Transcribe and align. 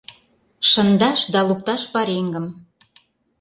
Шындаш 0.69 1.21
да 1.33 1.41
лукташ 1.47 1.83
пареҥгым. 1.93 2.45